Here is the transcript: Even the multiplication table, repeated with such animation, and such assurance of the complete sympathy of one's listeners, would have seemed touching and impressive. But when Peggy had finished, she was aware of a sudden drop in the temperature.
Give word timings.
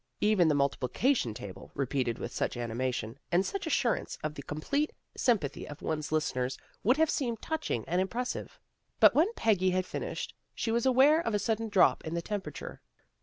Even 0.19 0.47
the 0.47 0.55
multiplication 0.55 1.31
table, 1.35 1.69
repeated 1.75 2.17
with 2.17 2.33
such 2.33 2.57
animation, 2.57 3.19
and 3.31 3.45
such 3.45 3.67
assurance 3.67 4.17
of 4.23 4.33
the 4.33 4.41
complete 4.41 4.91
sympathy 5.15 5.67
of 5.67 5.83
one's 5.83 6.11
listeners, 6.11 6.57
would 6.81 6.97
have 6.97 7.07
seemed 7.11 7.39
touching 7.39 7.85
and 7.87 8.01
impressive. 8.01 8.59
But 8.99 9.13
when 9.13 9.31
Peggy 9.35 9.69
had 9.69 9.85
finished, 9.85 10.33
she 10.55 10.71
was 10.71 10.87
aware 10.87 11.21
of 11.21 11.35
a 11.35 11.37
sudden 11.37 11.69
drop 11.69 12.03
in 12.03 12.15
the 12.15 12.21
temperature. 12.23 12.81